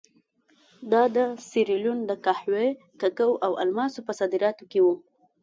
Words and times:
دا 0.91 1.03
د 1.15 1.17
سیریلیون 1.49 1.99
د 2.05 2.11
قهوې، 2.25 2.67
کوکو 3.01 3.29
او 3.45 3.51
الماسو 3.63 3.99
په 4.07 4.13
صادراتو 4.19 4.63
کې 4.71 4.79
وو. 4.85 4.93